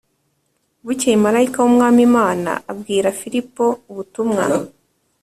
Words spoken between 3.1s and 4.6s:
Filipo ubutumwa